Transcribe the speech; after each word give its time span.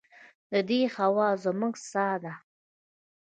د 0.51 0.53
دې 0.69 0.81
هوا 0.95 1.29
زموږ 1.43 1.73
ساه 1.91 2.15
ده 2.23 2.33